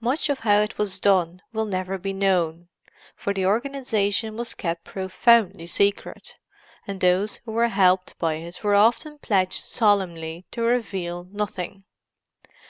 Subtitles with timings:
[0.00, 2.68] Much of how it was done will never be known,
[3.14, 6.36] for the organization was kept profoundly secret,
[6.86, 11.84] and those who were helped by it were often pledged solemnly to reveal nothing.